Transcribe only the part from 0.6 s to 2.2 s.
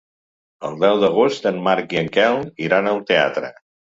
El deu d'agost en Marc i en